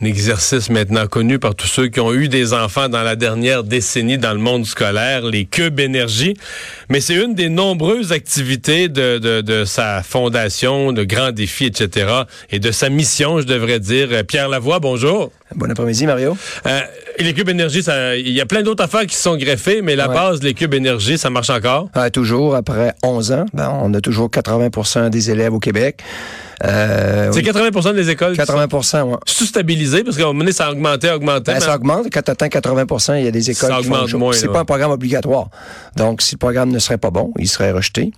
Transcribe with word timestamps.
un 0.00 0.06
exercice 0.06 0.70
maintenant 0.70 1.06
connu 1.06 1.38
par 1.38 1.54
tous 1.54 1.66
ceux 1.66 1.88
qui 1.88 2.00
ont 2.00 2.12
eu 2.14 2.28
des 2.28 2.54
enfants 2.54 2.88
dans 2.88 3.02
la 3.02 3.16
dernière 3.16 3.64
décennie 3.64 4.16
dans 4.16 4.32
le 4.32 4.38
monde 4.38 4.64
scolaire, 4.64 5.22
les 5.22 5.44
cubes 5.44 5.78
énergie. 5.78 6.34
Mais 6.88 7.00
c'est 7.00 7.14
une 7.14 7.34
des 7.34 7.48
nombreuses 7.50 8.12
activités 8.12 8.88
de, 8.88 9.18
de, 9.18 9.40
de, 9.42 9.64
sa 9.64 10.02
fondation, 10.02 10.92
de 10.92 11.04
grands 11.04 11.32
défis, 11.32 11.66
etc. 11.66 12.06
et 12.50 12.58
de 12.58 12.70
sa 12.70 12.88
mission, 12.88 13.40
je 13.40 13.46
devrais 13.46 13.78
dire. 13.78 14.08
Pierre 14.26 14.48
Lavoie, 14.48 14.80
bonjour. 14.80 15.32
Bon 15.54 15.70
après-midi, 15.70 16.06
Mario. 16.06 16.36
Euh, 16.66 16.80
les 17.18 17.34
cubes 17.34 17.48
énergie, 17.48 17.82
il 18.18 18.32
y 18.32 18.40
a 18.40 18.46
plein 18.46 18.62
d'autres 18.62 18.84
affaires 18.84 19.06
qui 19.06 19.16
sont 19.16 19.36
greffées, 19.36 19.82
mais 19.82 19.96
la 19.96 20.08
base, 20.08 20.42
les 20.42 20.54
cubes 20.54 20.74
énergie, 20.74 21.18
ça 21.18 21.28
marche 21.28 21.50
encore? 21.50 21.90
toujours, 22.12 22.54
après 22.54 22.94
11 23.02 23.32
ans, 23.32 23.46
ben, 23.52 23.70
on 23.82 23.92
a 23.94 24.00
toujours 24.00 24.30
80% 24.30 25.10
des 25.10 25.30
élèves 25.30 25.52
au 25.52 25.58
Québec. 25.58 26.02
Euh, 26.62 27.30
c'est 27.32 27.40
80% 27.40 27.94
des 27.94 28.10
écoles 28.10 28.36
80 28.36 28.66
oui. 29.04 29.16
C'est 29.26 29.46
stabilisé 29.46 30.04
parce 30.04 30.16
qu'à 30.16 30.24
un 30.24 30.26
moment 30.26 30.40
donné, 30.40 30.52
ça 30.52 30.66
a 30.66 30.72
augmenté, 30.72 31.10
augmenté. 31.10 31.52
Ben, 31.52 31.60
Ça 31.60 31.74
augmente. 31.74 32.08
Quand 32.12 32.22
tu 32.22 32.30
atteins 32.30 32.48
80 32.48 33.16
il 33.18 33.24
y 33.24 33.28
a 33.28 33.30
des 33.30 33.50
écoles 33.50 33.70
ça 33.70 33.80
qui 33.80 33.86
augmente 33.86 34.12
moins. 34.14 34.32
C'est 34.32 34.48
pas 34.48 34.60
un 34.60 34.64
programme 34.64 34.90
obligatoire. 34.90 35.48
Donc, 35.96 36.20
si 36.22 36.34
le 36.34 36.38
programme 36.38 36.70
ne 36.70 36.78
serait 36.78 36.98
pas 36.98 37.10
bon, 37.10 37.32
il 37.38 37.48
serait 37.48 37.72
rejeté. 37.72 38.12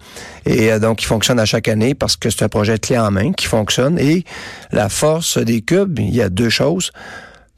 Et 0.45 0.73
euh, 0.73 0.79
donc, 0.79 1.03
il 1.03 1.07
fonctionne 1.07 1.39
à 1.39 1.45
chaque 1.45 1.69
année 1.69 1.95
parce 1.95 2.17
que 2.17 2.31
c'est 2.31 2.43
un 2.43 2.49
projet 2.49 2.79
clé 2.79 2.99
en 2.99 3.11
main 3.11 3.33
qui 3.33 3.47
fonctionne. 3.47 3.99
Et 3.99 4.25
la 4.73 4.89
force 4.89 5.39
des 5.39 5.63
cubes, 5.63 5.99
il 5.99 6.15
y 6.15 6.23
a 6.23 6.29
deux 6.29 6.51
choses. 6.51 6.91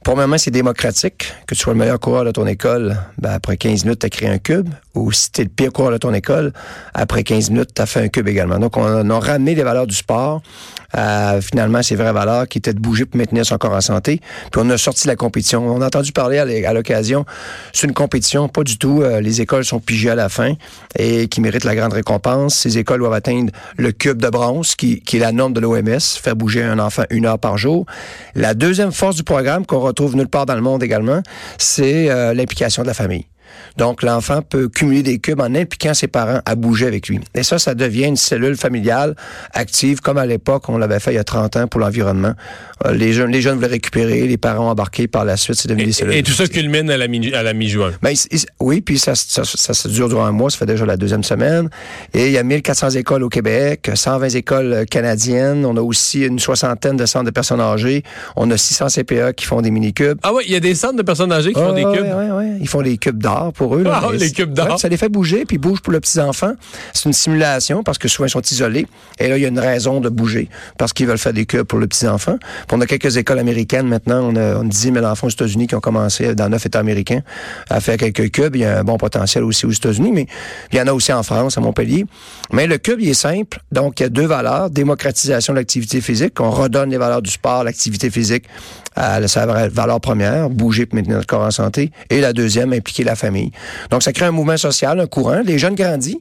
Premièrement, 0.04 0.36
c'est 0.36 0.50
démocratique. 0.50 1.32
Que 1.46 1.54
tu 1.54 1.62
sois 1.62 1.72
le 1.72 1.78
meilleur 1.78 1.98
coureur 1.98 2.26
de 2.26 2.30
ton 2.30 2.46
école, 2.46 2.94
ben, 3.16 3.30
après 3.30 3.56
15 3.56 3.84
minutes, 3.84 4.00
tu 4.00 4.06
as 4.06 4.10
créé 4.10 4.28
un 4.28 4.36
cube. 4.36 4.68
Ou 4.94 5.10
si 5.12 5.32
tu 5.32 5.40
es 5.40 5.44
le 5.44 5.50
pire 5.50 5.72
coureur 5.72 5.92
de 5.92 5.96
ton 5.96 6.12
école, 6.12 6.52
après 6.92 7.24
15 7.24 7.50
minutes, 7.50 7.70
tu 7.74 7.80
as 7.80 7.86
fait 7.86 8.00
un 8.00 8.08
cube 8.08 8.28
également. 8.28 8.58
Donc, 8.58 8.76
on 8.76 9.10
a 9.10 9.18
ramené 9.18 9.54
les 9.54 9.62
valeurs 9.62 9.86
du 9.86 9.94
sport 9.94 10.42
à, 10.94 11.40
finalement, 11.40 11.82
ces 11.82 11.96
vraies 11.96 12.12
valeurs 12.12 12.48
qui 12.48 12.58
étaient 12.58 12.72
de 12.72 12.78
bouger 12.78 13.04
pour 13.04 13.18
maintenir 13.18 13.44
son 13.44 13.58
corps 13.58 13.72
en 13.72 13.80
santé. 13.80 14.20
Puis 14.50 14.62
on 14.64 14.70
a 14.70 14.78
sorti 14.78 15.08
la 15.08 15.16
compétition. 15.16 15.66
On 15.66 15.82
a 15.82 15.86
entendu 15.86 16.12
parler 16.12 16.38
à 16.38 16.72
l'occasion, 16.72 17.26
c'est 17.72 17.86
une 17.86 17.94
compétition, 17.94 18.48
pas 18.48 18.62
du 18.62 18.78
tout. 18.78 19.02
Euh, 19.02 19.20
les 19.20 19.40
écoles 19.40 19.64
sont 19.64 19.80
pigées 19.80 20.10
à 20.10 20.14
la 20.14 20.28
fin 20.28 20.54
et 20.98 21.28
qui 21.28 21.40
méritent 21.40 21.64
la 21.64 21.74
grande 21.74 21.92
récompense. 21.92 22.54
Ces 22.54 22.78
écoles 22.78 23.00
doivent 23.00 23.12
atteindre 23.12 23.52
le 23.76 23.92
cube 23.92 24.20
de 24.22 24.28
bronze, 24.28 24.74
qui, 24.76 25.02
est 25.12 25.18
la 25.18 25.32
norme 25.32 25.52
de 25.52 25.60
l'OMS, 25.60 26.00
faire 26.00 26.36
bouger 26.36 26.62
un 26.62 26.78
enfant 26.78 27.04
une 27.10 27.26
heure 27.26 27.38
par 27.38 27.58
jour. 27.58 27.86
La 28.34 28.54
deuxième 28.54 28.92
force 28.92 29.16
du 29.16 29.24
programme 29.24 29.66
qu'on 29.66 29.92
trouve 29.92 30.16
nulle 30.16 30.28
part 30.28 30.46
dans 30.46 30.54
le 30.54 30.62
monde 30.62 30.82
également, 30.82 31.22
c'est 31.58 32.10
euh, 32.10 32.34
l'implication 32.34 32.82
de 32.82 32.88
la 32.88 32.94
famille. 32.94 33.26
Donc, 33.76 34.02
l'enfant 34.02 34.42
peut 34.42 34.68
cumuler 34.68 35.02
des 35.02 35.18
cubes 35.18 35.40
en 35.40 35.54
impliquant 35.54 35.94
ses 35.94 36.08
parents 36.08 36.40
à 36.44 36.54
bouger 36.54 36.86
avec 36.86 37.08
lui. 37.08 37.20
Et 37.34 37.42
ça, 37.42 37.58
ça 37.58 37.74
devient 37.74 38.04
une 38.04 38.16
cellule 38.16 38.56
familiale 38.56 39.14
active, 39.52 40.00
comme 40.00 40.18
à 40.18 40.26
l'époque, 40.26 40.68
on 40.68 40.78
l'avait 40.78 41.00
fait 41.00 41.12
il 41.12 41.16
y 41.16 41.18
a 41.18 41.24
30 41.24 41.56
ans 41.56 41.66
pour 41.66 41.80
l'environnement. 41.80 42.34
Euh, 42.84 42.92
les 42.92 43.12
jeunes, 43.12 43.30
les 43.30 43.40
jeunes 43.40 43.56
voulaient 43.56 43.68
récupérer, 43.68 44.26
les 44.26 44.36
parents 44.36 44.70
embarqués 44.70 45.06
par 45.08 45.24
la 45.24 45.36
suite, 45.36 45.56
c'est 45.56 45.68
devenu 45.68 45.84
et, 45.84 45.86
des 45.86 45.92
cellules. 45.92 46.14
Et 46.14 46.22
tout 46.22 46.32
ça 46.32 46.46
culmine 46.46 46.90
à 46.90 46.96
la, 46.96 47.08
mi, 47.08 47.32
à 47.34 47.42
la 47.42 47.52
mi-juin. 47.52 47.92
Ben, 48.02 48.14
oui, 48.60 48.80
puis 48.80 48.98
ça, 48.98 49.14
ça, 49.14 49.44
ça, 49.44 49.88
dure 49.88 50.08
durant 50.08 50.24
un 50.24 50.32
mois, 50.32 50.50
ça 50.50 50.58
fait 50.58 50.66
déjà 50.66 50.84
la 50.86 50.96
deuxième 50.96 51.24
semaine. 51.24 51.68
Et 52.12 52.26
il 52.26 52.32
y 52.32 52.38
a 52.38 52.42
1400 52.42 52.90
écoles 52.90 53.22
au 53.22 53.28
Québec, 53.28 53.90
120 53.94 54.28
écoles 54.34 54.84
canadiennes. 54.90 55.64
On 55.64 55.76
a 55.76 55.80
aussi 55.80 56.22
une 56.22 56.38
soixantaine 56.38 56.96
de 56.96 57.06
centres 57.06 57.26
de 57.26 57.30
personnes 57.30 57.60
âgées. 57.60 58.02
On 58.36 58.50
a 58.50 58.56
600 58.56 58.86
CPA 58.88 59.32
qui 59.32 59.44
font 59.44 59.60
des 59.60 59.70
mini-cubes. 59.70 60.18
Ah 60.22 60.32
oui, 60.34 60.44
il 60.46 60.52
y 60.52 60.56
a 60.56 60.60
des 60.60 60.74
centres 60.74 60.96
de 60.96 61.02
personnes 61.02 61.32
âgées 61.32 61.52
qui 61.52 61.60
font 61.60 61.72
des 61.72 61.82
cubes? 61.82 62.04
Oui, 62.04 62.26
oui, 62.30 62.30
oui. 62.36 62.58
Ils 62.60 62.68
font 62.68 62.82
des 62.82 62.98
cubes 62.98 63.18
d'or 63.44 63.52
pour 63.52 63.76
eux. 63.76 63.84
Ah, 63.86 64.08
les 64.12 64.32
cubes 64.32 64.52
d'or. 64.52 64.78
ça 64.78 64.88
les 64.88 64.96
fait 64.96 65.08
bouger, 65.08 65.44
puis 65.44 65.56
ils 65.56 65.60
bougent 65.60 65.80
pour 65.80 65.92
le 65.92 66.00
petit 66.00 66.20
enfant. 66.20 66.52
C'est 66.92 67.04
une 67.04 67.12
simulation 67.12 67.82
parce 67.82 67.98
que 67.98 68.08
souvent 68.08 68.26
ils 68.26 68.30
sont 68.30 68.42
isolés. 68.42 68.86
Et 69.18 69.28
là, 69.28 69.36
il 69.36 69.42
y 69.42 69.44
a 69.44 69.48
une 69.48 69.58
raison 69.58 70.00
de 70.00 70.08
bouger 70.08 70.48
parce 70.78 70.92
qu'ils 70.92 71.06
veulent 71.06 71.18
faire 71.18 71.32
des 71.32 71.46
cubes 71.46 71.62
pour 71.62 71.78
le 71.78 71.86
petit 71.86 72.06
enfant. 72.08 72.36
Puis 72.38 72.76
on 72.76 72.80
a 72.80 72.86
quelques 72.86 73.16
écoles 73.16 73.38
américaines 73.38 73.86
maintenant. 73.86 74.20
On 74.22 74.36
a, 74.36 74.56
on 74.56 74.64
10 74.64 74.92
000 74.92 75.04
enfants 75.04 75.26
aux 75.26 75.30
États-Unis 75.30 75.66
qui 75.66 75.74
ont 75.74 75.80
commencé 75.80 76.34
dans 76.34 76.48
neuf 76.48 76.66
États 76.66 76.80
américains 76.80 77.20
à 77.70 77.80
faire 77.80 77.96
quelques 77.96 78.30
cubes. 78.30 78.56
Il 78.56 78.62
y 78.62 78.64
a 78.64 78.80
un 78.80 78.84
bon 78.84 78.96
potentiel 78.96 79.44
aussi 79.44 79.66
aux 79.66 79.70
États-Unis, 79.70 80.12
mais 80.12 80.26
il 80.72 80.78
y 80.78 80.80
en 80.80 80.86
a 80.86 80.92
aussi 80.92 81.12
en 81.12 81.22
France, 81.22 81.58
à 81.58 81.60
Montpellier. 81.60 82.06
Mais 82.52 82.66
le 82.66 82.78
cube, 82.78 83.00
il 83.00 83.08
est 83.08 83.14
simple. 83.14 83.60
Donc, 83.72 84.00
il 84.00 84.04
y 84.04 84.06
a 84.06 84.08
deux 84.08 84.26
valeurs. 84.26 84.70
Démocratisation 84.70 85.52
de 85.52 85.58
l'activité 85.58 86.00
physique. 86.00 86.40
On 86.40 86.50
redonne 86.50 86.90
les 86.90 86.98
valeurs 86.98 87.22
du 87.22 87.30
sport, 87.30 87.64
l'activité 87.64 88.10
physique 88.10 88.44
à 88.96 89.26
sa 89.26 89.46
valeur 89.68 90.00
première, 90.00 90.50
bouger 90.50 90.86
pour 90.86 90.96
maintenir 90.96 91.16
notre 91.16 91.26
corps 91.26 91.42
en 91.42 91.50
santé. 91.50 91.90
Et 92.10 92.20
la 92.20 92.32
deuxième, 92.32 92.72
impliquer 92.72 93.04
la 93.04 93.16
famille. 93.16 93.33
Donc, 93.90 94.02
ça 94.02 94.12
crée 94.12 94.26
un 94.26 94.30
mouvement 94.30 94.56
social, 94.56 95.00
un 95.00 95.06
courant. 95.06 95.42
Les 95.44 95.58
jeunes 95.58 95.74
grandissent. 95.74 96.16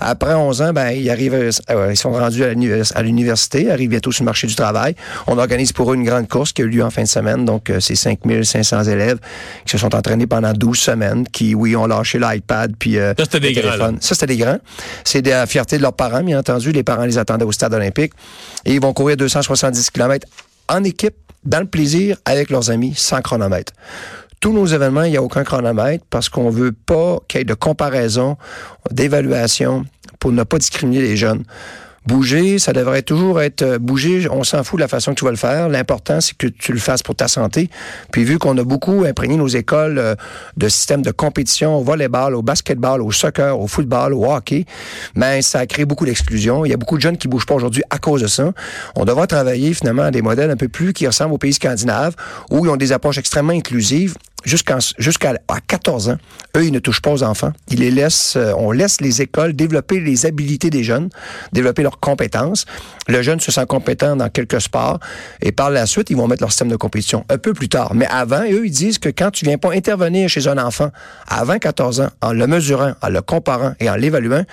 Après 0.00 0.34
11 0.34 0.62
ans, 0.62 0.72
ben, 0.72 0.90
ils 0.90 1.10
arrivent, 1.10 1.34
euh, 1.34 1.90
ils 1.90 1.96
sont 1.96 2.12
rendus 2.12 2.44
à 2.44 3.02
l'université, 3.02 3.70
arrivent 3.70 3.90
bientôt 3.90 4.12
sur 4.12 4.22
le 4.22 4.26
marché 4.26 4.46
du 4.46 4.54
travail. 4.54 4.94
On 5.26 5.38
organise 5.38 5.72
pour 5.72 5.92
eux 5.92 5.94
une 5.94 6.04
grande 6.04 6.28
course 6.28 6.52
qui 6.52 6.62
a 6.62 6.64
eu 6.64 6.68
lieu 6.68 6.84
en 6.84 6.90
fin 6.90 7.02
de 7.02 7.08
semaine. 7.08 7.44
Donc, 7.44 7.70
euh, 7.70 7.80
c'est 7.80 7.94
5500 7.94 8.84
élèves 8.84 9.18
qui 9.64 9.72
se 9.72 9.78
sont 9.78 9.94
entraînés 9.94 10.26
pendant 10.26 10.52
12 10.52 10.78
semaines, 10.78 11.26
qui, 11.28 11.54
oui, 11.54 11.76
ont 11.76 11.86
lâché 11.86 12.18
l'iPad, 12.18 12.74
puis 12.78 12.98
euh, 12.98 13.14
Ça, 13.18 13.24
c'était 13.24 13.40
des 13.40 13.52
grands. 13.52 13.96
Ça, 14.00 14.14
c'était 14.14 14.26
des 14.26 14.36
grands. 14.36 14.58
C'est 15.04 15.22
de 15.22 15.30
la 15.30 15.46
fierté 15.46 15.76
de 15.76 15.82
leurs 15.82 15.94
parents, 15.94 16.22
bien 16.22 16.38
entendu. 16.38 16.72
Les 16.72 16.82
parents 16.82 17.04
les 17.04 17.18
attendaient 17.18 17.44
au 17.44 17.52
stade 17.52 17.74
olympique. 17.74 18.12
Et 18.64 18.74
ils 18.74 18.80
vont 18.80 18.92
courir 18.92 19.16
270 19.16 19.90
km 19.90 20.26
en 20.68 20.82
équipe, 20.84 21.14
dans 21.44 21.60
le 21.60 21.66
plaisir, 21.66 22.16
avec 22.24 22.50
leurs 22.50 22.70
amis, 22.70 22.94
sans 22.96 23.20
chronomètre 23.20 23.72
tous 24.46 24.52
nos 24.52 24.66
événements, 24.66 25.02
il 25.02 25.10
n'y 25.10 25.16
a 25.16 25.22
aucun 25.24 25.42
chronomètre 25.42 26.04
parce 26.08 26.28
qu'on 26.28 26.50
veut 26.50 26.70
pas 26.70 27.18
qu'il 27.26 27.38
y 27.38 27.42
ait 27.42 27.44
de 27.44 27.54
comparaison, 27.54 28.36
d'évaluation 28.92 29.84
pour 30.20 30.30
ne 30.30 30.44
pas 30.44 30.58
discriminer 30.58 31.00
les 31.00 31.16
jeunes. 31.16 31.42
Bouger, 32.06 32.60
ça 32.60 32.72
devrait 32.72 33.02
toujours 33.02 33.40
être 33.40 33.62
euh, 33.62 33.78
bouger. 33.80 34.28
On 34.30 34.44
s'en 34.44 34.62
fout 34.62 34.78
de 34.78 34.82
la 34.82 34.86
façon 34.86 35.14
que 35.14 35.18
tu 35.18 35.24
vas 35.24 35.32
le 35.32 35.36
faire. 35.36 35.68
L'important, 35.68 36.20
c'est 36.20 36.36
que 36.36 36.46
tu 36.46 36.72
le 36.72 36.78
fasses 36.78 37.02
pour 37.02 37.16
ta 37.16 37.26
santé. 37.26 37.68
Puis 38.12 38.22
vu 38.22 38.38
qu'on 38.38 38.56
a 38.56 38.62
beaucoup 38.62 39.02
imprégné 39.04 39.36
nos 39.36 39.48
écoles 39.48 39.98
euh, 39.98 40.14
de 40.56 40.68
systèmes 40.68 41.02
de 41.02 41.10
compétition 41.10 41.74
au 41.74 41.82
volleyball, 41.82 42.36
au 42.36 42.42
basketball, 42.42 43.02
au 43.02 43.10
soccer, 43.10 43.58
au 43.58 43.66
football, 43.66 44.14
au 44.14 44.32
hockey, 44.32 44.64
ben 45.16 45.42
ça 45.42 45.58
a 45.58 45.66
créé 45.66 45.84
beaucoup 45.84 46.06
d'exclusion. 46.06 46.64
Il 46.64 46.70
y 46.70 46.74
a 46.74 46.76
beaucoup 46.76 46.98
de 46.98 47.02
jeunes 47.02 47.18
qui 47.18 47.26
bougent 47.26 47.46
pas 47.46 47.56
aujourd'hui 47.56 47.82
à 47.90 47.98
cause 47.98 48.22
de 48.22 48.28
ça. 48.28 48.52
On 48.94 49.04
devrait 49.04 49.26
travailler 49.26 49.74
finalement 49.74 50.02
à 50.02 50.12
des 50.12 50.22
modèles 50.22 50.52
un 50.52 50.56
peu 50.56 50.68
plus 50.68 50.92
qui 50.92 51.08
ressemblent 51.08 51.34
aux 51.34 51.38
pays 51.38 51.54
scandinaves 51.54 52.14
où 52.52 52.64
ils 52.64 52.68
ont 52.68 52.76
des 52.76 52.92
approches 52.92 53.18
extrêmement 53.18 53.52
inclusives 53.52 54.14
jusqu'à 54.46 54.78
jusqu'à 54.96 55.34
14 55.66 56.08
ans, 56.10 56.16
eux, 56.56 56.64
ils 56.64 56.72
ne 56.72 56.78
touchent 56.78 57.02
pas 57.02 57.10
aux 57.10 57.22
enfants. 57.22 57.52
Ils 57.68 57.80
les 57.80 57.90
laissent, 57.90 58.36
euh, 58.36 58.52
on 58.56 58.70
laisse 58.70 59.00
les 59.00 59.20
écoles 59.20 59.52
développer 59.52 60.00
les 60.00 60.24
habilités 60.24 60.70
des 60.70 60.82
jeunes, 60.82 61.10
développer 61.52 61.82
leurs 61.82 62.00
compétences. 62.00 62.64
Le 63.08 63.20
jeune 63.20 63.40
se 63.40 63.52
sent 63.52 63.66
compétent 63.66 64.16
dans 64.16 64.30
quelques 64.30 64.60
sports 64.60 64.98
et 65.42 65.52
par 65.52 65.70
la 65.70 65.84
suite, 65.86 66.08
ils 66.10 66.16
vont 66.16 66.28
mettre 66.28 66.42
leur 66.42 66.50
système 66.50 66.68
de 66.68 66.76
compétition 66.76 67.24
un 67.28 67.38
peu 67.38 67.52
plus 67.52 67.68
tard. 67.68 67.94
Mais 67.94 68.06
avant, 68.06 68.44
eux, 68.44 68.66
ils 68.66 68.70
disent 68.70 68.98
que 68.98 69.08
quand 69.08 69.30
tu 69.30 69.44
viens 69.44 69.58
pas 69.58 69.72
intervenir 69.72 70.28
chez 70.28 70.46
un 70.48 70.58
enfant 70.58 70.90
avant 71.28 71.58
14 71.58 72.00
ans, 72.00 72.10
en 72.22 72.32
le 72.32 72.46
mesurant, 72.46 72.92
en 73.02 73.08
le 73.08 73.20
comparant 73.20 73.74
et 73.80 73.90
en 73.90 73.96
l'évaluant, 73.96 74.44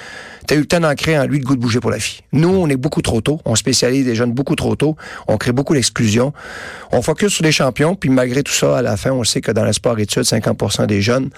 tu 0.48 0.54
as 0.54 0.58
eu 0.58 0.62
le 0.62 0.66
temps 0.66 0.80
d'ancrer 0.80 1.18
en 1.18 1.26
lui 1.26 1.40
le 1.40 1.46
goût 1.46 1.56
de 1.56 1.62
bouger 1.62 1.80
pour 1.80 1.92
la 1.92 2.00
fille. 2.00 2.22
Nous, 2.34 2.50
on 2.50 2.68
est 2.68 2.76
beaucoup 2.76 3.02
trop 3.02 3.22
tôt. 3.22 3.40
On 3.46 3.56
spécialise 3.56 4.06
des 4.06 4.16
jeunes 4.16 4.32
beaucoup 4.32 4.56
trop 4.56 4.76
tôt. 4.76 4.98
On 5.28 5.38
crée 5.38 5.52
beaucoup 5.52 5.74
d'exclusion. 5.74 6.34
On 6.92 7.02
focus 7.02 7.34
sur 7.34 7.44
les 7.44 7.52
champions, 7.52 7.96
puis 7.96 8.10
malgré 8.10 8.44
tout 8.44 8.52
ça, 8.52 8.78
à 8.78 8.82
la 8.82 8.98
fin, 8.98 9.12
on 9.12 9.24
sait 9.24 9.42
que 9.42 9.52
dans 9.52 9.64
le 9.64 9.74
sport 9.84 10.00
études, 10.00 10.24
50 10.24 10.88
des 10.88 11.02
jeunes, 11.02 11.30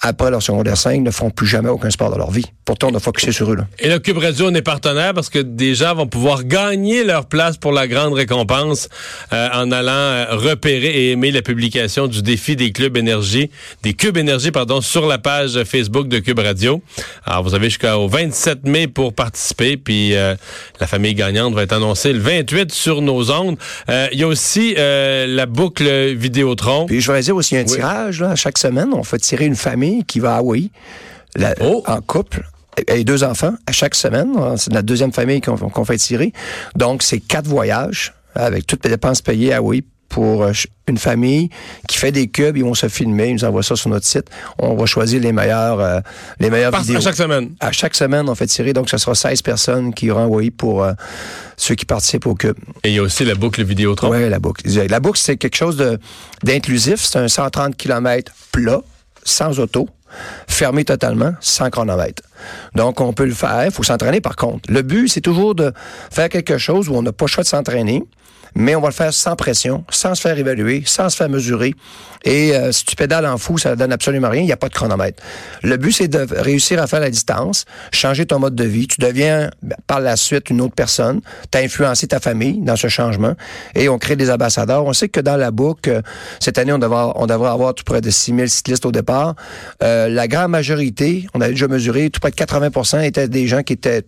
après 0.00 0.30
leur 0.30 0.42
secondaire 0.42 0.78
5, 0.78 1.02
ne 1.02 1.10
font 1.10 1.28
plus 1.28 1.46
jamais 1.46 1.68
aucun 1.68 1.90
sport 1.90 2.10
dans 2.10 2.16
leur 2.16 2.30
vie. 2.30 2.46
Pourtant, 2.64 2.88
on 2.90 2.94
a 2.94 3.00
focusé 3.00 3.30
sur 3.30 3.52
eux. 3.52 3.56
Là. 3.56 3.66
Et 3.78 3.90
le 3.90 3.98
Cube 3.98 4.16
Radio, 4.16 4.46
on 4.48 4.54
est 4.54 4.62
partenaire 4.62 5.12
parce 5.12 5.28
que 5.28 5.38
des 5.38 5.74
gens 5.74 5.94
vont 5.94 6.06
pouvoir 6.06 6.44
gagner 6.44 7.04
leur 7.04 7.26
place 7.26 7.58
pour 7.58 7.72
la 7.72 7.86
grande 7.86 8.14
récompense 8.14 8.88
euh, 9.34 9.48
en 9.52 9.70
allant 9.70 9.90
euh, 9.92 10.24
repérer 10.30 10.86
et 10.86 11.10
aimer 11.10 11.30
la 11.30 11.42
publication 11.42 12.06
du 12.06 12.22
défi 12.22 12.56
des 12.56 12.72
clubs 12.72 12.96
énergie, 12.96 13.50
des 13.82 13.92
cubes 13.92 14.16
énergie, 14.16 14.50
pardon, 14.50 14.80
sur 14.80 15.06
la 15.06 15.18
page 15.18 15.62
Facebook 15.64 16.08
de 16.08 16.20
Cube 16.20 16.38
Radio. 16.38 16.82
Alors, 17.26 17.42
vous 17.42 17.54
avez 17.54 17.68
jusqu'au 17.68 18.08
27 18.08 18.64
mai 18.64 18.86
pour 18.86 19.12
participer, 19.12 19.76
puis 19.76 20.14
euh, 20.14 20.34
la 20.80 20.86
famille 20.86 21.14
gagnante 21.14 21.52
va 21.52 21.64
être 21.64 21.74
annoncée 21.74 22.14
le 22.14 22.20
28 22.20 22.72
sur 22.72 23.02
nos 23.02 23.30
ondes. 23.30 23.58
Il 23.88 24.18
y 24.18 24.22
a 24.22 24.26
aussi 24.26 24.74
la 24.76 25.46
boucle 25.46 26.14
Vidéotron. 26.14 26.86
Puis 26.86 27.00
je 27.02 27.06
voudrais 27.06 27.22
dire 27.22 27.36
aussi 27.36 27.56
un 27.56 27.64
tirage, 27.64 27.89
là, 27.92 28.34
chaque 28.36 28.58
semaine, 28.58 28.92
on 28.92 29.02
fait 29.02 29.18
tirer 29.18 29.46
une 29.46 29.56
famille 29.56 30.04
qui 30.04 30.20
va 30.20 30.34
à 30.34 30.38
Hawaï, 30.38 30.70
oh. 31.60 31.82
en 31.86 32.00
couple 32.00 32.42
et 32.88 33.04
deux 33.04 33.24
enfants 33.24 33.54
à 33.66 33.72
chaque 33.72 33.94
semaine. 33.94 34.34
C'est 34.56 34.72
la 34.72 34.82
deuxième 34.82 35.12
famille 35.12 35.40
qu'on 35.40 35.84
fait 35.84 35.96
tirer. 35.96 36.32
Donc, 36.76 37.02
c'est 37.02 37.20
quatre 37.20 37.46
voyages 37.46 38.14
avec 38.34 38.66
toutes 38.66 38.84
les 38.84 38.90
dépenses 38.90 39.22
payées 39.22 39.52
à 39.52 39.58
Hawaï 39.58 39.82
pour 40.10 40.44
une 40.88 40.98
famille 40.98 41.48
qui 41.88 41.96
fait 41.96 42.10
des 42.12 42.26
cubes, 42.26 42.56
ils 42.56 42.64
vont 42.64 42.74
se 42.74 42.88
filmer, 42.88 43.28
ils 43.28 43.34
nous 43.34 43.44
envoient 43.44 43.62
ça 43.62 43.76
sur 43.76 43.88
notre 43.88 44.04
site. 44.04 44.26
On 44.58 44.74
va 44.74 44.84
choisir 44.86 45.20
les 45.22 45.32
meilleurs, 45.32 45.78
euh, 45.80 46.00
les 46.40 46.50
meilleurs 46.50 46.72
Par- 46.72 46.82
vidéos. 46.82 46.98
à 46.98 47.00
chaque 47.00 47.14
semaine. 47.16 47.50
À 47.60 47.70
chaque 47.72 47.94
semaine, 47.94 48.28
on 48.28 48.34
fait 48.34 48.46
tirer, 48.48 48.72
donc 48.72 48.90
ce 48.90 48.98
sera 48.98 49.14
16 49.14 49.40
personnes 49.42 49.94
qui 49.94 50.10
auront 50.10 50.24
envoyé 50.24 50.50
pour 50.50 50.82
euh, 50.82 50.92
ceux 51.56 51.76
qui 51.76 51.86
participent 51.86 52.26
au 52.26 52.34
cube. 52.34 52.56
Et 52.82 52.88
il 52.90 52.94
y 52.96 52.98
a 52.98 53.02
aussi 53.02 53.24
la 53.24 53.36
boucle 53.36 53.62
Vidéotron. 53.62 54.10
Oui, 54.10 54.28
la 54.28 54.40
boucle. 54.40 54.62
La 54.88 54.98
boucle, 55.00 55.18
c'est 55.18 55.36
quelque 55.36 55.56
chose 55.56 55.76
d'inclusif. 56.42 57.00
C'est 57.04 57.18
un 57.18 57.28
130 57.28 57.76
km 57.76 58.32
plat, 58.50 58.80
sans 59.22 59.60
auto, 59.60 59.88
fermé 60.48 60.84
totalement, 60.84 61.32
sans 61.40 61.70
chronomètre. 61.70 62.22
Donc, 62.74 63.00
on 63.00 63.12
peut 63.12 63.26
le 63.26 63.34
faire. 63.34 63.66
Il 63.66 63.70
faut 63.70 63.84
s'entraîner, 63.84 64.20
par 64.20 64.34
contre. 64.34 64.68
Le 64.72 64.82
but, 64.82 65.08
c'est 65.08 65.20
toujours 65.20 65.54
de 65.54 65.72
faire 66.10 66.28
quelque 66.28 66.58
chose 66.58 66.88
où 66.88 66.94
on 66.94 67.02
n'a 67.02 67.12
pas 67.12 67.26
le 67.26 67.30
choix 67.30 67.44
de 67.44 67.48
s'entraîner, 67.48 68.02
mais 68.54 68.74
on 68.74 68.80
va 68.80 68.88
le 68.88 68.94
faire 68.94 69.12
sans 69.12 69.36
pression, 69.36 69.84
sans 69.90 70.14
se 70.14 70.20
faire 70.20 70.38
évaluer, 70.38 70.82
sans 70.86 71.08
se 71.08 71.16
faire 71.16 71.28
mesurer. 71.28 71.74
Et 72.24 72.54
euh, 72.54 72.70
si 72.70 72.84
tu 72.84 72.96
pédales 72.96 73.24
en 73.24 73.38
fou, 73.38 73.56
ça 73.56 73.76
donne 73.76 73.92
absolument 73.92 74.28
rien. 74.28 74.42
Il 74.42 74.46
n'y 74.46 74.52
a 74.52 74.56
pas 74.58 74.68
de 74.68 74.74
chronomètre. 74.74 75.22
Le 75.62 75.78
but, 75.78 75.92
c'est 75.92 76.08
de 76.08 76.26
réussir 76.30 76.82
à 76.82 76.86
faire 76.86 77.00
la 77.00 77.08
distance, 77.08 77.64
changer 77.92 78.26
ton 78.26 78.38
mode 78.38 78.54
de 78.54 78.64
vie. 78.64 78.86
Tu 78.88 79.00
deviens 79.00 79.50
ben, 79.62 79.74
par 79.86 80.00
la 80.00 80.16
suite 80.16 80.50
une 80.50 80.60
autre 80.60 80.74
personne. 80.74 81.22
Tu 81.50 81.56
as 81.56 81.62
influencé 81.62 82.08
ta 82.08 82.20
famille 82.20 82.60
dans 82.60 82.76
ce 82.76 82.88
changement. 82.88 83.34
Et 83.74 83.88
on 83.88 83.98
crée 83.98 84.16
des 84.16 84.30
ambassadeurs. 84.30 84.84
On 84.84 84.92
sait 84.92 85.08
que 85.08 85.20
dans 85.20 85.36
la 85.36 85.50
boucle, 85.50 85.88
euh, 85.88 86.02
cette 86.40 86.58
année, 86.58 86.72
on 86.74 86.78
devrait, 86.78 86.98
avoir- 87.00 87.16
on 87.20 87.26
devrait 87.26 87.50
avoir 87.50 87.74
tout 87.74 87.84
près 87.84 88.02
de 88.02 88.10
6 88.10 88.34
000 88.34 88.46
cyclistes 88.48 88.84
au 88.84 88.92
départ. 88.92 89.34
Euh, 89.82 90.08
la 90.10 90.28
grande 90.28 90.50
majorité, 90.50 91.26
on 91.32 91.40
avait 91.40 91.52
déjà 91.52 91.68
mesuré, 91.68 92.10
tout 92.10 92.20
près 92.20 92.30
de 92.30 92.36
80% 92.36 93.00
étaient 93.00 93.28
des 93.28 93.46
gens 93.46 93.62
qui 93.62 93.72
étaient 93.72 94.02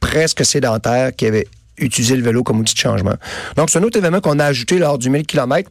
presque 0.00 0.42
sédentaires, 0.44 1.14
qui 1.14 1.26
avaient 1.26 1.46
utilisé 1.78 2.16
le 2.16 2.22
vélo 2.22 2.42
comme 2.42 2.58
outil 2.60 2.74
de 2.74 2.78
changement. 2.80 3.14
Donc, 3.56 3.70
c'est 3.70 3.78
un 3.78 3.82
autre 3.82 3.96
événement 3.98 4.20
qu'on 4.20 4.38
a 4.38 4.44
ajouté 4.44 4.78
lors 4.78 4.98
du 4.98 5.10
1000 5.10 5.24
km 5.26 5.70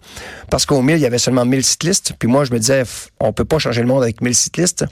parce 0.49 0.65
qu'au 0.65 0.81
1000, 0.81 0.97
il 0.97 1.01
y 1.01 1.05
avait 1.05 1.17
seulement 1.17 1.45
1000 1.45 1.63
cyclistes. 1.63 2.13
Puis 2.19 2.27
moi, 2.27 2.45
je 2.45 2.51
me 2.53 2.59
disais, 2.59 2.83
on 3.19 3.33
peut 3.33 3.45
pas 3.45 3.59
changer 3.59 3.81
le 3.81 3.87
monde 3.87 4.03
avec 4.03 4.21
1000 4.21 4.35
cyclistes. 4.35 4.85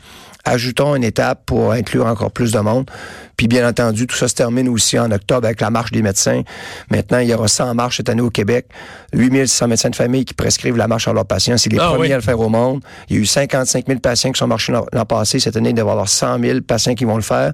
Ajoutons 0.47 0.95
une 0.95 1.03
étape 1.03 1.41
pour 1.47 1.71
inclure 1.71 2.05
encore 2.05 2.29
plus 2.31 2.51
de 2.51 2.59
monde. 2.59 2.89
Puis 3.35 3.47
bien 3.47 3.67
entendu, 3.67 4.05
tout 4.05 4.15
ça 4.15 4.27
se 4.27 4.35
termine 4.35 4.69
aussi 4.69 4.97
en 4.99 5.11
octobre 5.11 5.45
avec 5.47 5.59
la 5.59 5.71
marche 5.71 5.91
des 5.91 6.03
médecins. 6.03 6.43
Maintenant, 6.91 7.17
il 7.17 7.27
y 7.27 7.33
aura 7.33 7.47
100 7.47 7.73
marches 7.73 7.97
cette 7.97 8.09
année 8.09 8.21
au 8.21 8.29
Québec. 8.29 8.67
8600 9.13 9.67
médecins 9.67 9.89
de 9.89 9.95
famille 9.95 10.23
qui 10.23 10.33
prescrivent 10.35 10.77
la 10.77 10.87
marche 10.87 11.07
à 11.07 11.13
leurs 11.13 11.25
patients. 11.25 11.57
C'est 11.57 11.71
les 11.71 11.79
Ah 11.79 11.87
premiers 11.89 12.01
oui. 12.07 12.13
à 12.13 12.17
le 12.17 12.21
faire 12.21 12.39
au 12.39 12.47
monde. 12.49 12.81
Il 13.09 13.15
y 13.15 13.19
a 13.19 13.21
eu 13.23 13.25
55 13.25 13.87
000 13.87 13.99
patients 13.99 14.31
qui 14.31 14.37
sont 14.39 14.47
marchés 14.47 14.71
l'an 14.71 15.05
passé. 15.05 15.39
Cette 15.39 15.57
année, 15.57 15.69
il 15.71 15.73
devrait 15.75 15.89
y 15.89 15.93
avoir 15.93 16.07
100 16.07 16.39
000 16.39 16.61
patients 16.61 16.93
qui 16.93 17.05
vont 17.05 17.15
le 17.17 17.23
faire. 17.23 17.53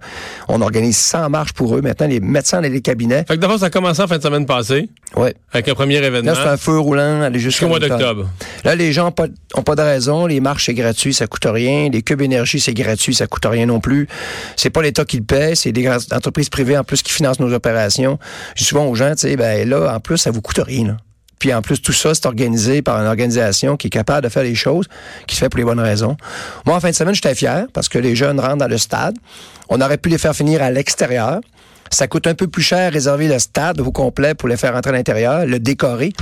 On 0.49 0.61
organise 0.61 0.97
100 0.97 1.29
marches 1.29 1.53
pour 1.53 1.75
eux. 1.77 1.81
Maintenant, 1.81 2.07
les 2.07 2.19
médecins 2.19 2.61
dans 2.61 2.69
les 2.71 2.81
cabinets. 2.81 3.23
Fait 3.27 3.37
que 3.37 3.41
ça 3.57 3.65
a 3.65 3.69
commencé 3.69 4.01
en 4.01 4.07
fin 4.07 4.17
de 4.17 4.23
semaine 4.23 4.45
passée, 4.45 4.89
Ouais. 5.15 5.33
avec 5.51 5.67
un 5.67 5.73
premier 5.73 5.95
événement. 5.97 6.31
Là, 6.31 6.37
c'est 6.41 6.49
un 6.49 6.57
feu 6.57 6.77
roulant, 6.79 7.21
aller 7.21 7.39
jusqu'au 7.39 7.67
mois 7.67 7.79
d'octobre. 7.79 8.29
Là, 8.63 8.75
les 8.75 8.91
gens 8.93 9.05
n'ont 9.05 9.11
pas, 9.11 9.25
ont 9.55 9.63
pas 9.63 9.75
de 9.75 9.81
raison. 9.81 10.25
Les 10.25 10.39
marches, 10.39 10.65
c'est 10.67 10.73
gratuit, 10.73 11.13
ça 11.13 11.27
coûte 11.27 11.45
rien. 11.45 11.89
Les 11.91 12.01
cubes 12.01 12.21
énergie, 12.21 12.59
c'est 12.59 12.73
gratuit, 12.73 13.13
ça 13.15 13.27
coûte 13.27 13.45
rien 13.45 13.65
non 13.65 13.79
plus. 13.79 14.07
C'est 14.55 14.69
pas 14.69 14.81
l'État 14.81 15.05
qui 15.05 15.17
le 15.17 15.23
paie, 15.23 15.55
c'est 15.55 15.71
des 15.71 15.89
entreprises 15.89 16.49
privées 16.49 16.77
en 16.77 16.83
plus 16.83 17.01
qui 17.01 17.11
financent 17.13 17.39
nos 17.39 17.53
opérations. 17.53 18.17
Je 18.55 18.63
dis 18.63 18.67
souvent 18.69 18.85
aux 18.85 18.95
gens, 18.95 19.11
tu 19.11 19.19
sais, 19.27 19.35
ben 19.35 19.67
là, 19.67 19.93
en 19.95 19.99
plus, 19.99 20.17
ça 20.17 20.31
vous 20.31 20.41
coûte 20.41 20.59
rien. 20.65 20.87
là. 20.87 20.97
Puis 21.39 21.51
en 21.55 21.63
plus, 21.63 21.81
tout 21.81 21.91
ça, 21.91 22.13
c'est 22.13 22.27
organisé 22.27 22.83
par 22.83 22.99
une 23.01 23.07
organisation 23.07 23.75
qui 23.75 23.87
est 23.87 23.89
capable 23.89 24.23
de 24.23 24.29
faire 24.29 24.43
les 24.43 24.53
choses, 24.53 24.85
qui 25.25 25.35
se 25.35 25.39
fait 25.39 25.49
pour 25.49 25.57
les 25.57 25.63
bonnes 25.63 25.79
raisons. 25.79 26.15
Moi, 26.67 26.75
en 26.75 26.79
fin 26.79 26.91
de 26.91 26.95
semaine, 26.95 27.15
j'étais 27.15 27.33
fier 27.33 27.65
parce 27.73 27.89
que 27.89 27.97
les 27.97 28.15
jeunes 28.15 28.39
rentrent 28.39 28.57
dans 28.57 28.67
le 28.67 28.77
stade. 28.77 29.15
On 29.67 29.81
aurait 29.81 29.97
pu 29.97 30.09
les 30.09 30.19
faire 30.19 30.35
finir 30.35 30.61
à 30.61 30.69
l'extérieur. 30.69 31.39
Ça 31.91 32.07
coûte 32.07 32.25
un 32.25 32.33
peu 32.33 32.47
plus 32.47 32.63
cher 32.63 32.91
réserver 32.93 33.27
le 33.27 33.37
stade 33.37 33.79
au 33.81 33.91
complet 33.91 34.33
pour 34.33 34.47
les 34.49 34.57
faire 34.57 34.73
rentrer 34.73 34.89
à 34.91 34.93
l'intérieur, 34.93 35.45
le 35.45 35.59
décorer, 35.59 36.13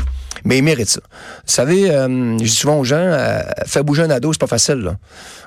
mais 0.44 0.58
ils 0.58 0.64
méritent 0.64 0.90
ça. 0.90 1.02
Vous 1.06 1.54
savez, 1.54 1.92
euh, 1.92 2.08
je 2.40 2.44
dis 2.44 2.50
souvent 2.50 2.80
aux 2.80 2.84
gens, 2.84 2.98
euh, 2.98 3.40
faire 3.66 3.84
bouger 3.84 4.02
un 4.04 4.10
ado, 4.10 4.34
c'est 4.34 4.42
pas 4.42 4.48
facile. 4.48 4.78
Là. 4.80 4.96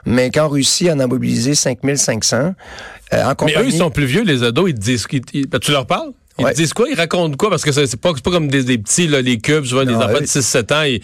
Mais 0.06 0.30
quand 0.30 0.46
on 0.46 0.50
réussit 0.50 0.88
à 0.88 0.94
en 0.94 1.08
mobiliser 1.08 1.54
5500, 1.56 2.36
euh, 2.36 3.22
en 3.24 3.28
Mais 3.28 3.34
compagnie... 3.34 3.56
eux, 3.58 3.66
ils 3.66 3.78
sont 3.78 3.90
plus 3.90 4.06
vieux, 4.06 4.22
les 4.22 4.42
ados. 4.44 4.70
Ils 4.70 4.74
te 4.74 4.80
disent. 4.80 5.06
ils- 5.12 5.20
ils- 5.34 5.46
ben, 5.48 5.58
tu 5.58 5.72
leur 5.72 5.86
parles? 5.86 6.12
Ils 6.42 6.46
Ouais. 6.46 6.52
te 6.52 6.56
disent 6.56 6.72
quoi? 6.72 6.86
Ils 6.90 6.96
racontent 6.96 7.36
quoi? 7.36 7.50
Parce 7.50 7.62
que 7.62 7.70
c'est 7.72 7.96
pas, 7.96 8.12
c'est 8.14 8.22
pas 8.24 8.30
comme 8.30 8.48
des, 8.48 8.64
des 8.64 8.78
petits, 8.78 9.06
là, 9.06 9.20
les 9.22 9.38
cubes, 9.38 9.64
souvent 9.64 9.84
des 9.84 9.92
Non, 9.92 10.02
enfants 10.02 10.20
de 10.20 10.26
6-7 10.26 10.72
ans. 10.74 10.82
Ils, 10.82 11.00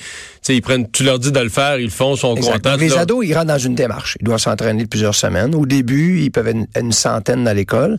ils 0.49 0.63
prennent, 0.63 0.91
tu 0.91 1.05
leur 1.05 1.19
dis 1.19 1.31
de 1.31 1.39
le 1.41 1.49
faire, 1.49 1.79
ils 1.79 1.85
le 1.85 1.91
font, 1.91 2.15
ils 2.15 2.19
sont 2.19 2.35
Exact. 2.37 2.53
contents. 2.55 2.77
Les 2.77 2.89
leur- 2.89 2.99
ados, 3.01 3.25
ils 3.27 3.35
rentrent 3.35 3.47
dans 3.47 3.59
une 3.59 3.75
démarche. 3.75 4.17
Ils 4.21 4.25
doivent 4.25 4.41
s'entraîner 4.41 4.87
plusieurs 4.87 5.15
semaines. 5.15 5.55
Au 5.55 5.65
début, 5.67 6.21
ils 6.21 6.31
peuvent 6.31 6.49
être 6.49 6.57
une, 6.57 6.67
une 6.81 6.93
centaine 6.93 7.45
dans 7.45 7.53
l'école. 7.55 7.99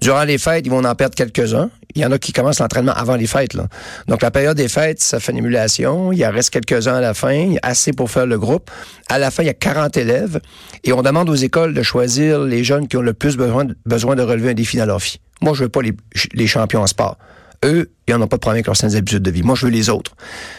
Durant 0.00 0.24
les 0.24 0.38
fêtes, 0.38 0.64
ils 0.66 0.70
vont 0.70 0.84
en 0.84 0.94
perdre 0.94 1.14
quelques-uns. 1.14 1.70
Il 1.94 2.02
y 2.02 2.04
en 2.04 2.12
a 2.12 2.18
qui 2.18 2.32
commencent 2.32 2.58
l'entraînement 2.60 2.92
avant 2.92 3.16
les 3.16 3.26
fêtes. 3.26 3.54
Là. 3.54 3.68
Donc, 4.06 4.20
la 4.22 4.30
période 4.30 4.56
des 4.56 4.68
fêtes, 4.68 5.00
ça 5.00 5.18
fait 5.18 5.32
une 5.32 5.38
émulation. 5.38 6.12
Il 6.12 6.22
en 6.26 6.30
reste 6.30 6.50
quelques-uns 6.50 6.96
à 6.96 7.00
la 7.00 7.14
fin. 7.14 7.32
Il 7.32 7.52
y 7.54 7.56
a 7.56 7.60
assez 7.62 7.92
pour 7.92 8.10
faire 8.10 8.26
le 8.26 8.38
groupe. 8.38 8.70
À 9.08 9.18
la 9.18 9.30
fin, 9.30 9.42
il 9.42 9.46
y 9.46 9.48
a 9.50 9.54
40 9.54 9.96
élèves. 9.96 10.40
Et 10.84 10.92
on 10.92 11.00
demande 11.00 11.30
aux 11.30 11.34
écoles 11.34 11.72
de 11.72 11.82
choisir 11.82 12.40
les 12.40 12.62
jeunes 12.64 12.86
qui 12.86 12.98
ont 12.98 13.02
le 13.02 13.14
plus 13.14 13.36
besoin 13.38 13.64
de, 13.64 13.74
besoin 13.86 14.14
de 14.14 14.22
relever 14.22 14.50
un 14.50 14.54
défi 14.54 14.76
dans 14.76 14.84
leur 14.84 14.98
vie. 14.98 15.16
Moi, 15.42 15.54
je 15.54 15.64
veux 15.64 15.68
pas 15.68 15.80
les, 15.82 16.46
champions 16.46 16.82
en 16.82 16.86
sport. 16.86 17.18
Eux, 17.64 17.90
ils 18.08 18.14
n'en 18.14 18.22
ont 18.22 18.28
pas 18.28 18.36
de 18.36 18.40
problème 18.40 18.58
avec 18.58 18.66
leurs 18.66 18.76
saines 18.76 18.94
habitudes 18.94 19.22
de 19.22 19.30
vie. 19.30 19.42
Moi, 19.42 19.56
je 19.56 19.66
veux 19.66 19.72
les 19.72 19.90
autres. 19.90 20.12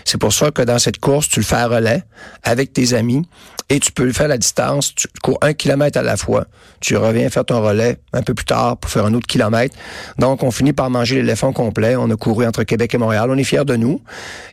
C'est 0.03 0.17
pour 0.17 0.33
ça 0.33 0.51
que 0.51 0.61
dans 0.61 0.79
cette 0.79 0.99
course, 0.99 1.29
tu 1.29 1.39
le 1.39 1.45
fais 1.45 1.55
à 1.55 1.67
relais 1.67 2.03
avec 2.43 2.73
tes 2.73 2.93
amis 2.93 3.25
et 3.69 3.79
tu 3.79 3.91
peux 3.91 4.05
le 4.05 4.13
faire 4.13 4.25
à 4.25 4.29
la 4.29 4.37
distance. 4.37 4.95
Tu 4.95 5.07
cours 5.21 5.37
un 5.41 5.53
kilomètre 5.53 5.97
à 5.97 6.01
la 6.01 6.15
fois. 6.17 6.45
Tu 6.79 6.95
reviens 6.95 7.29
faire 7.29 7.43
ton 7.43 7.61
relais 7.61 7.97
un 8.13 8.21
peu 8.21 8.33
plus 8.33 8.45
tard 8.45 8.77
pour 8.77 8.89
faire 8.89 9.05
un 9.05 9.13
autre 9.13 9.27
kilomètre. 9.27 9.75
Donc, 10.17 10.43
on 10.43 10.51
finit 10.51 10.73
par 10.73 10.89
manger 10.89 11.15
l'éléphant 11.15 11.51
complet. 11.51 11.95
On 11.95 12.09
a 12.09 12.15
couru 12.15 12.45
entre 12.45 12.63
Québec 12.63 12.93
et 12.93 12.97
Montréal. 12.97 13.29
On 13.29 13.37
est 13.37 13.43
fiers 13.43 13.65
de 13.65 13.75
nous. 13.75 14.01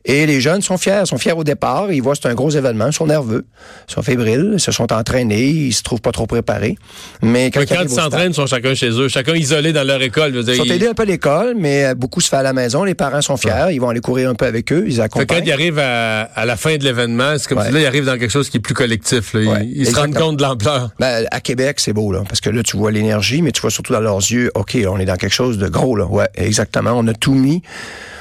Et 0.04 0.26
les 0.26 0.40
jeunes 0.40 0.62
sont 0.62 0.78
fiers. 0.78 1.02
Ils 1.02 1.06
sont 1.06 1.18
fiers 1.18 1.32
au 1.32 1.44
départ. 1.44 1.92
Ils 1.92 2.00
voient 2.00 2.14
que 2.14 2.20
c'est 2.22 2.28
un 2.28 2.34
gros 2.34 2.50
événement. 2.50 2.88
Ils 2.88 2.92
sont 2.92 3.06
nerveux. 3.06 3.44
Ils 3.88 3.92
sont 3.92 4.02
fébriles. 4.02 4.52
Ils 4.54 4.60
se 4.60 4.72
sont 4.72 4.92
entraînés. 4.92 5.48
Ils 5.48 5.72
se 5.72 5.82
trouvent 5.82 6.00
pas 6.00 6.12
trop 6.12 6.26
préparés. 6.26 6.76
Mais 7.22 7.50
quand, 7.50 7.60
ils 7.60 7.66
quand 7.66 7.88
s'entraînent, 7.88 8.32
ils 8.32 8.34
sont 8.34 8.46
chacun 8.46 8.74
chez 8.74 8.90
eux, 8.90 9.08
chacun 9.08 9.34
isolé 9.34 9.72
dans 9.72 9.84
leur 9.84 10.02
école. 10.02 10.32
dire, 10.32 10.54
ils 10.54 10.56
sont 10.56 10.64
aidés 10.64 10.88
un 10.88 10.94
peu 10.94 11.02
à 11.02 11.06
l'école, 11.06 11.54
mais 11.56 11.94
beaucoup 11.94 12.20
se 12.20 12.28
fait 12.28 12.36
à 12.36 12.42
la 12.42 12.52
maison. 12.52 12.83
Les 12.84 12.94
parents 12.94 13.20
sont 13.22 13.36
fiers. 13.36 13.68
Ils 13.72 13.80
vont 13.80 13.88
aller 13.88 14.00
courir 14.00 14.30
un 14.30 14.34
peu 14.34 14.46
avec 14.46 14.72
eux. 14.72 14.84
Ils 14.86 14.94
Fait 14.96 15.02
que 15.02 15.08
quand 15.14 15.20
accompagnent. 15.20 15.46
ils 15.46 15.52
arrivent 15.52 15.78
à, 15.78 16.22
à 16.22 16.44
la 16.44 16.56
fin 16.56 16.76
de 16.76 16.84
l'événement, 16.84 17.34
c'est 17.38 17.48
comme 17.48 17.58
Ouais. 17.58 17.66
si 17.66 17.72
là, 17.72 17.80
ils 17.80 17.86
arrivent 17.86 18.04
dans 18.06 18.18
quelque 18.18 18.30
chose 18.30 18.48
qui 18.50 18.58
est 18.58 18.60
plus 18.60 18.74
collectif. 18.74 19.32
là. 19.34 19.40
Ils, 19.40 19.48
Ouais, 19.48 19.68
ils 19.74 19.86
se 19.86 19.94
rendent 19.96 20.14
compte 20.14 20.36
de 20.36 20.42
l'ampleur. 20.42 20.90
Ben, 20.98 21.26
à 21.30 21.40
Québec, 21.40 21.80
c'est 21.80 21.92
beau, 21.92 22.12
là, 22.12 22.22
parce 22.28 22.40
que 22.40 22.50
là, 22.50 22.62
tu 22.62 22.76
vois 22.76 22.90
l'énergie, 22.92 23.42
mais 23.42 23.52
tu 23.52 23.60
vois 23.60 23.70
surtout 23.70 23.92
dans 23.92 24.00
leurs 24.00 24.18
yeux, 24.18 24.50
OK, 24.54 24.76
on 24.88 24.98
est 24.98 25.04
dans 25.04 25.16
quelque 25.16 25.32
chose 25.34 25.58
de 25.58 25.68
gros, 25.68 25.96
là. 25.96 26.04
Ouais, 26.06 26.28
exactement. 26.34 26.92
On 26.94 27.06
a 27.08 27.14
tout 27.14 27.34
mis. 27.34 27.62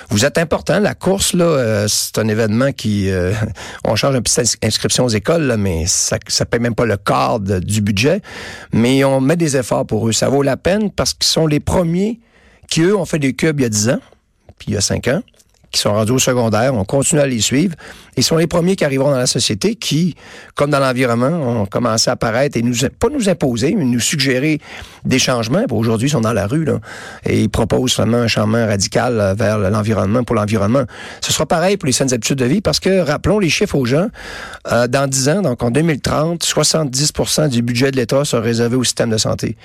Vous 0.10 0.26
êtes 0.26 0.38
important. 0.38 0.80
La 0.80 0.94
course, 0.94 1.34
là, 1.34 1.46
euh, 1.46 1.86
c'est 1.88 2.20
un 2.20 2.28
événement 2.28 2.72
qui... 2.72 3.10
euh, 3.10 3.32
on 3.86 3.96
change 3.96 4.16
un 4.16 4.22
peu 4.22 4.30
inscription 4.62 5.06
aux 5.06 5.10
écoles, 5.10 5.44
là, 5.44 5.58
mais 5.58 5.86
ça 5.88 6.18
ça 6.28 6.46
paye 6.46 6.60
même 6.60 6.76
pas 6.76 6.86
le 6.86 6.98
quart 6.98 7.40
de- 7.40 7.60
du 7.60 7.82
budget. 7.82 8.22
Mais 8.74 9.04
on 9.04 9.22
met 9.22 9.38
des 9.38 9.58
efforts 9.58 9.88
pour 9.88 10.08
eux. 10.08 10.12
Ça 10.12 10.30
vaut 10.30 10.44
la 10.44 10.58
peine 10.58 10.92
parce 10.92 11.14
qu'ils 11.14 11.26
sont 11.32 11.48
les 11.48 11.60
premiers 11.60 12.20
qui, 12.70 12.82
eux, 12.82 12.96
ont 12.96 13.06
fait 13.06 13.18
des 13.20 13.34
cubes 13.34 13.60
il 13.60 13.64
y 13.64 13.66
a 13.66 13.70
10 13.70 13.90
ans, 13.90 14.00
il 14.68 14.74
y 14.74 14.78
a 14.78 14.82
5 14.82 15.08
ans, 15.10 15.22
qui 15.74 15.82
sont 15.82 15.92
rendus 15.92 16.12
au 16.12 16.20
secondaire. 16.20 16.74
On 16.76 16.86
continue 16.86 17.20
à 17.20 17.26
les 17.26 17.42
suivre. 17.42 17.76
Ils 18.16 18.24
sont 18.24 18.38
les 18.38 18.46
premiers 18.46 18.76
qui 18.76 18.86
arriveront 18.86 19.10
dans 19.10 19.18
la 19.18 19.26
société 19.26 19.76
qui, 19.76 20.16
comme 20.54 20.70
dans 20.70 20.80
l'environnement, 20.80 21.62
ont 21.62 21.66
commencé 21.66 22.12
à 22.12 22.14
apparaître 22.14 22.56
et 22.58 22.62
nous, 22.62 22.76
pas 23.00 23.10
nous 23.10 23.28
imposer, 23.28 23.74
mais 23.76 23.84
nous 23.84 24.00
suggérer 24.00 24.60
des 25.04 25.18
changements. 25.18 25.64
Aujourd'hui, 25.72 26.10
ils 26.10 26.12
sont 26.12 26.22
dans 26.22 26.32
la 26.32 26.46
rue, 26.46 26.64
là, 26.64 26.80
et 27.26 27.42
ils 27.42 27.50
proposent 27.50 27.96
vraiment 27.96 28.18
un 28.18 28.28
changement 28.28 28.66
radical 28.68 29.20
euh, 29.20 29.34
vers 29.34 29.58
l'environnement, 29.58 30.24
pour 30.24 30.36
l'environnement. 30.36 30.84
Ce 31.22 31.34
sera 31.34 31.48
pareil 31.48 31.78
pour 31.78 31.88
les 31.88 31.92
saines 31.92 32.14
habitudes 32.14 32.38
de 32.38 32.46
vie 32.46 32.62
parce 32.62 32.80
que, 32.80 33.00
rappelons 33.00 33.40
les 33.40 33.50
chiffres 33.50 33.76
aux 33.76 33.86
gens, 33.86 34.10
euh, 34.72 34.88
dans 34.88 35.08
10 35.08 35.30
ans, 35.30 35.42
donc 35.42 35.64
en 35.64 35.72
2030, 35.72 36.44
70% 36.44 37.50
du 37.50 37.64
budget 37.64 37.90
de 37.90 37.98
l'État 37.98 38.24
sera 38.26 38.44
réservé 38.44 38.76
au 38.76 38.84
système 38.84 39.10
de 39.10 39.18
santé. 39.18 39.58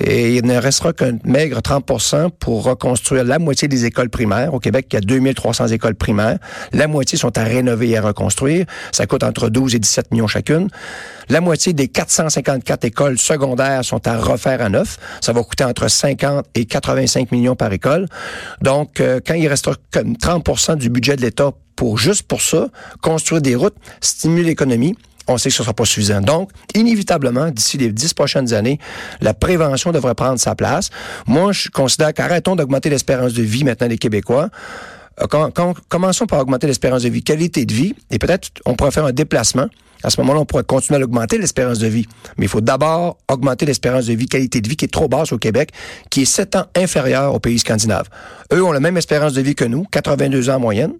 Il 0.00 0.44
ne 0.44 0.56
restera 0.56 0.92
qu'un 0.92 1.18
maigre 1.24 1.60
30% 1.60 2.30
pour 2.38 2.64
reconstruire 2.64 3.24
la 3.24 3.38
moitié 3.38 3.66
des 3.66 3.84
écoles 3.84 4.10
primaires. 4.10 4.54
Au 4.54 4.60
Québec, 4.60 4.86
il 4.90 4.94
y 4.94 4.98
a 4.98 5.00
2300 5.00 5.68
écoles 5.68 5.96
primaires. 5.96 6.38
La 6.72 6.86
moitié 6.86 7.18
sont 7.18 7.36
à 7.36 7.42
rénover 7.42 7.90
et 7.90 7.96
à 7.96 8.02
reconstruire. 8.02 8.66
Ça 8.92 9.06
coûte 9.06 9.24
entre 9.24 9.48
12 9.48 9.74
et 9.74 9.78
17 9.78 10.12
millions 10.12 10.28
chacune. 10.28 10.68
La 11.28 11.40
moitié 11.40 11.72
des 11.72 11.88
454 11.88 12.84
écoles 12.84 13.18
secondaires 13.18 13.84
sont 13.84 14.06
à 14.06 14.16
refaire 14.16 14.62
à 14.62 14.68
neuf. 14.68 14.98
Ça 15.20 15.32
va 15.32 15.42
coûter 15.42 15.64
entre 15.64 15.88
50 15.88 16.46
et 16.54 16.64
85 16.64 17.32
millions 17.32 17.56
par 17.56 17.72
école. 17.72 18.06
Donc, 18.62 19.00
euh, 19.00 19.20
quand 19.24 19.34
il 19.34 19.48
restera 19.48 19.74
comme 19.90 20.14
30% 20.14 20.76
du 20.76 20.90
budget 20.90 21.16
de 21.16 21.22
l'État 21.22 21.50
pour 21.76 21.98
juste 21.98 22.22
pour 22.24 22.42
ça, 22.42 22.68
construire 23.02 23.42
des 23.42 23.54
routes, 23.54 23.76
stimuler 24.00 24.48
l'économie, 24.48 24.96
on 25.28 25.38
sait 25.38 25.50
que 25.50 25.54
ce 25.54 25.62
ne 25.62 25.64
sera 25.64 25.74
pas 25.74 25.84
suffisant. 25.84 26.20
Donc, 26.20 26.50
inévitablement, 26.74 27.50
d'ici 27.50 27.78
les 27.78 27.92
dix 27.92 28.14
prochaines 28.14 28.52
années, 28.54 28.78
la 29.20 29.34
prévention 29.34 29.92
devrait 29.92 30.14
prendre 30.14 30.38
sa 30.40 30.54
place. 30.54 30.90
Moi, 31.26 31.52
je 31.52 31.68
considère 31.68 32.12
qu'arrêtons 32.14 32.56
d'augmenter 32.56 32.90
l'espérance 32.90 33.32
de 33.34 33.42
vie 33.42 33.64
maintenant 33.64 33.88
des 33.88 33.98
Québécois. 33.98 34.48
Euh, 35.20 35.26
com- 35.26 35.52
com- 35.52 35.74
commençons 35.88 36.26
par 36.26 36.40
augmenter 36.40 36.66
l'espérance 36.66 37.02
de 37.02 37.08
vie, 37.08 37.22
qualité 37.22 37.66
de 37.66 37.74
vie, 37.74 37.94
et 38.10 38.18
peut-être 38.18 38.48
on 38.64 38.74
pourrait 38.74 38.90
faire 38.92 39.04
un 39.04 39.12
déplacement 39.12 39.66
À 40.02 40.10
ce 40.10 40.20
moment-là, 40.20 40.40
on 40.40 40.44
pourrait 40.44 40.64
continuer 40.64 41.00
à 41.00 41.04
augmenter 41.04 41.38
l'espérance 41.38 41.78
de 41.78 41.86
vie. 41.86 42.06
Mais 42.36 42.46
il 42.46 42.48
faut 42.48 42.60
d'abord 42.60 43.18
augmenter 43.28 43.66
l'espérance 43.66 44.06
de 44.06 44.14
vie, 44.14 44.26
qualité 44.26 44.60
de 44.60 44.68
vie 44.68 44.76
qui 44.76 44.84
est 44.84 44.92
trop 44.92 45.08
basse 45.08 45.32
au 45.32 45.38
Québec, 45.38 45.70
qui 46.10 46.22
est 46.22 46.24
7 46.24 46.56
ans 46.56 46.66
inférieure 46.76 47.34
aux 47.34 47.40
pays 47.40 47.58
scandinaves. 47.58 48.08
Eux 48.52 48.62
ont 48.62 48.72
la 48.72 48.80
même 48.80 48.96
espérance 48.96 49.32
de 49.32 49.42
vie 49.42 49.54
que 49.54 49.64
nous, 49.64 49.84
82 49.90 50.50
ans 50.50 50.54
en 50.54 50.60
moyenne, 50.60 50.92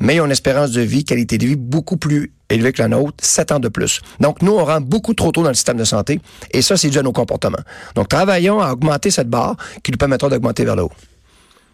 mais 0.00 0.16
ils 0.16 0.20
ont 0.20 0.26
une 0.26 0.32
espérance 0.32 0.72
de 0.72 0.80
vie, 0.80 1.04
qualité 1.04 1.38
de 1.38 1.46
vie 1.46 1.56
beaucoup 1.56 1.96
plus 1.96 2.32
élevée 2.50 2.72
que 2.72 2.82
la 2.82 2.88
nôtre, 2.88 3.24
7 3.24 3.52
ans 3.52 3.60
de 3.60 3.68
plus. 3.68 4.00
Donc, 4.18 4.42
nous, 4.42 4.52
on 4.52 4.64
rentre 4.64 4.86
beaucoup 4.86 5.14
trop 5.14 5.32
tôt 5.32 5.42
dans 5.42 5.48
le 5.50 5.54
système 5.54 5.76
de 5.76 5.84
santé, 5.84 6.20
et 6.52 6.62
ça, 6.62 6.76
c'est 6.76 6.90
dû 6.90 6.98
à 6.98 7.02
nos 7.02 7.12
comportements. 7.12 7.62
Donc, 7.94 8.08
travaillons 8.08 8.60
à 8.60 8.72
augmenter 8.72 9.10
cette 9.10 9.28
barre 9.28 9.56
qui 9.82 9.92
nous 9.92 9.98
permettra 9.98 10.28
d'augmenter 10.28 10.64
vers 10.64 10.76
le 10.76 10.82
haut. 10.82 10.92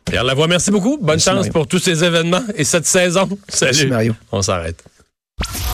Pierre 0.04 0.22
Lavoie, 0.22 0.46
merci 0.46 0.70
beaucoup. 0.70 0.98
Bonne 0.98 1.16
Merci, 1.16 1.24
chance 1.24 1.36
Mario. 1.36 1.52
pour 1.52 1.66
tous 1.66 1.80
ces 1.80 2.04
événements 2.04 2.42
et 2.54 2.62
cette 2.62 2.86
saison. 2.86 3.28
Salut. 3.48 3.88
Mario. 3.88 4.14
On 4.30 4.40
s'arrête. 4.40 4.84